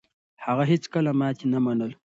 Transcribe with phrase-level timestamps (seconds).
[0.45, 1.95] هغه هيڅکله ماتې نه منله.